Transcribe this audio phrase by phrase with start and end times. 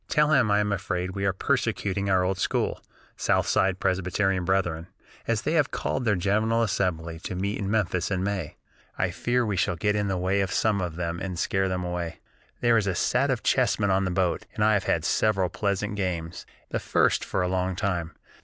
[0.09, 2.81] Tell him I am afraid we are persecuting our old school,
[3.15, 4.87] southside Presbyterian brethren,
[5.27, 8.55] as they have called their General Assembly to meet in Memphis in May.
[8.97, 11.83] I fear we shall get in the way of some of them, and scare them
[11.83, 12.19] away.
[12.61, 15.93] "There is a set of chessmen on the boat, and I have had several pleasant
[15.95, 18.15] games, the first for a long time.